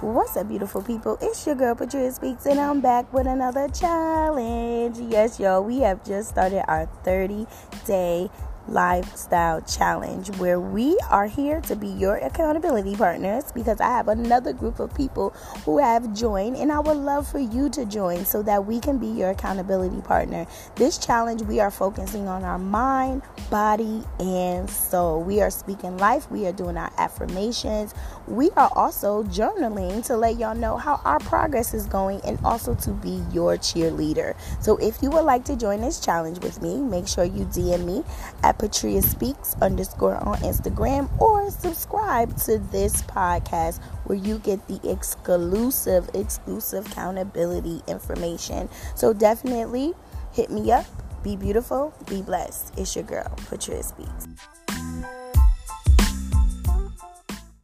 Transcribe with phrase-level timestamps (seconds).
[0.00, 1.16] What's up, beautiful people?
[1.22, 4.98] It's your girl Patria Speaks, and I'm back with another challenge.
[4.98, 7.46] Yes, y'all, we have just started our 30
[7.86, 8.28] day
[8.68, 14.52] lifestyle challenge where we are here to be your accountability partners because I have another
[14.52, 15.30] group of people
[15.64, 18.98] who have joined and I would love for you to join so that we can
[18.98, 20.46] be your accountability partner.
[20.76, 25.22] This challenge we are focusing on our mind, body, and soul.
[25.22, 27.94] We are speaking life, we are doing our affirmations.
[28.26, 32.74] We are also journaling to let y'all know how our progress is going and also
[32.76, 34.34] to be your cheerleader.
[34.60, 37.84] So if you would like to join this challenge with me, make sure you DM
[37.84, 38.04] me
[38.42, 44.66] at at Patria Speaks underscore on Instagram or subscribe to this podcast where you get
[44.68, 48.68] the exclusive, exclusive accountability information.
[48.94, 49.94] So definitely
[50.32, 50.86] hit me up.
[51.22, 52.74] Be beautiful, be blessed.
[52.76, 54.28] It's your girl, Patria Speaks.